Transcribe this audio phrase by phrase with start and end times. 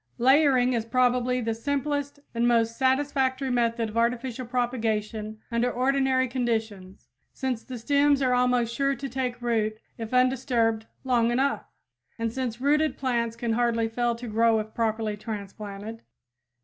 [0.17, 7.07] Layering is probably the simplest and most satisfactory method of artificial propagation under ordinary conditions,
[7.33, 11.65] since the stems are almost sure to take root if undisturbed long enough;
[12.17, 16.01] and since rooted plants can hardly fail to grow if properly transplanted.